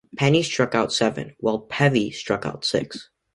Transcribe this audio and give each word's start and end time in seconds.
Penny 0.17 0.41
struck 0.41 0.73
out 0.73 0.91
seven, 0.91 1.35
while 1.39 1.59
Peavy 1.59 2.09
struck 2.09 2.43
out 2.43 2.65
six. 2.65 3.11